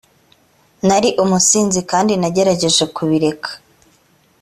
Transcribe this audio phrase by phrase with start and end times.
[0.87, 3.49] nari umusinzi kandi nagerageje kubireka